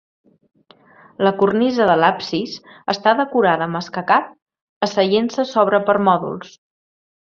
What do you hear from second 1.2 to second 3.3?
La cornisa de l'absis està